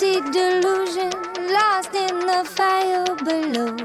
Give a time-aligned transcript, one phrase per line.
[0.00, 1.10] romantic delusion
[1.50, 3.76] lost in the fire below.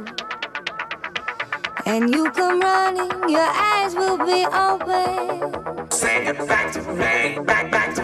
[1.86, 5.91] And you come running, your eyes will be open.
[5.91, 8.03] Say it back to me, back, back to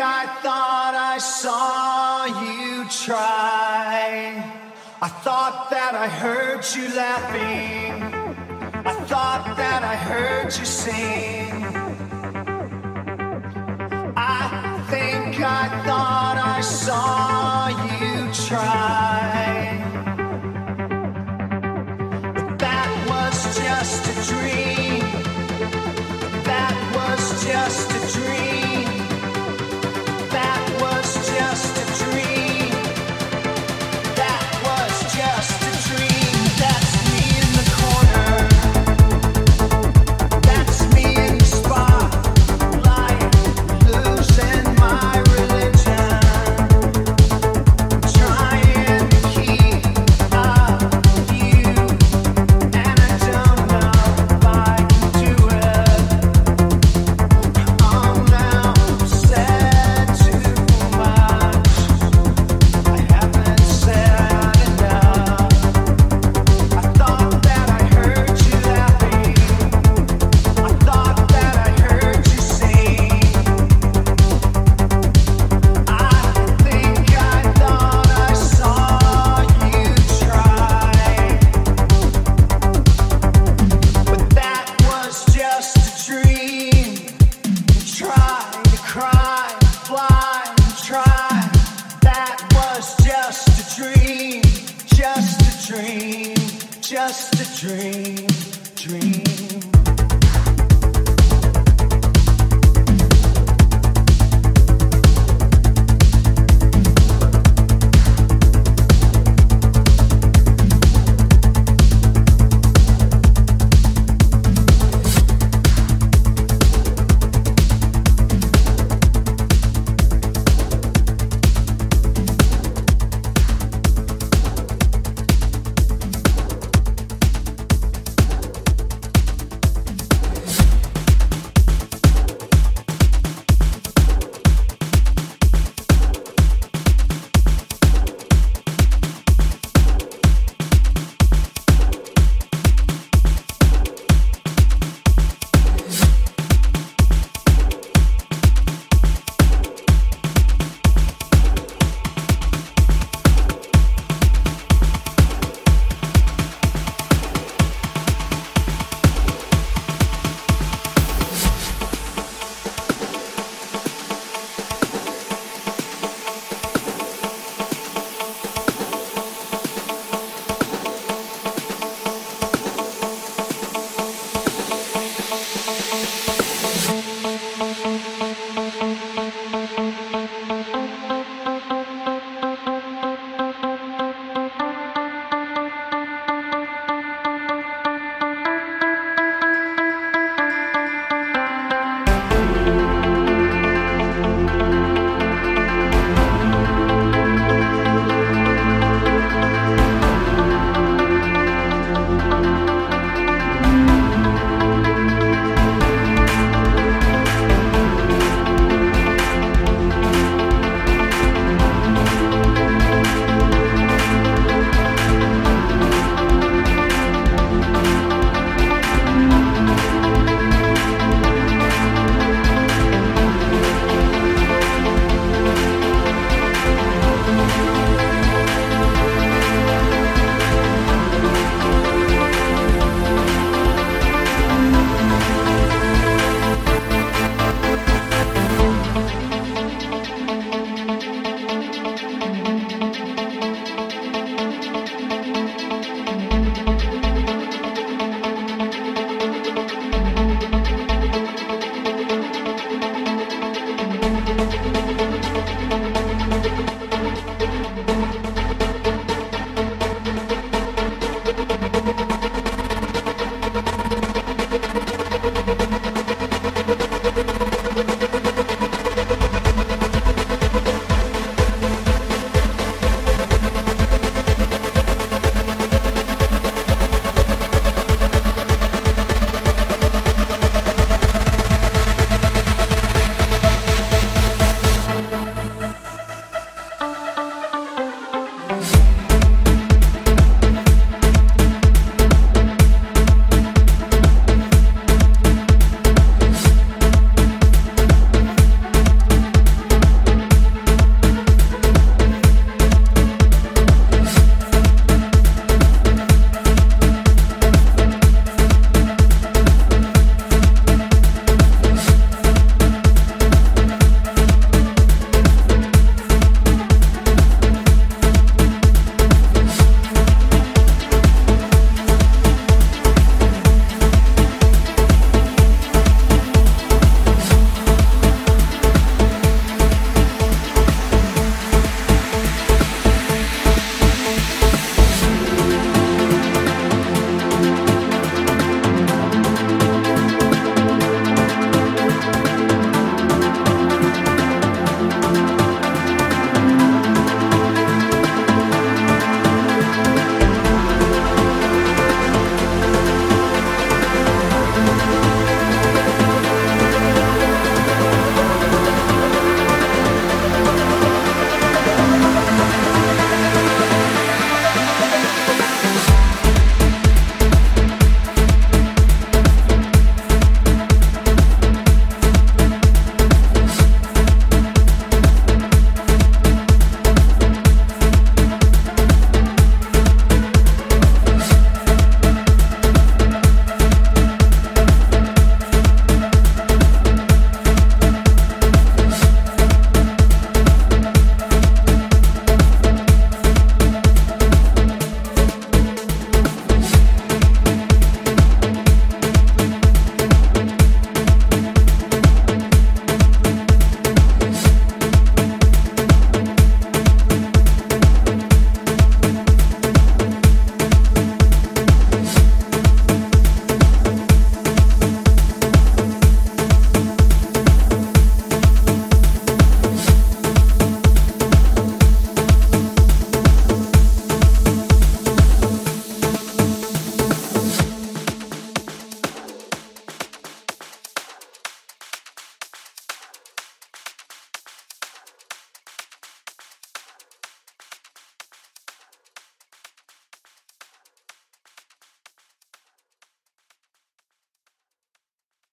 [0.00, 4.44] I thought I saw you try.
[5.00, 8.02] I thought that I heard you laughing.
[8.84, 11.52] I thought that I heard you sing.
[14.16, 19.82] I think I thought I saw you try.
[22.34, 24.75] But that was just a dream.